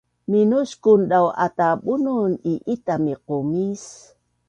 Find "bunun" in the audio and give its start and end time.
1.83-2.31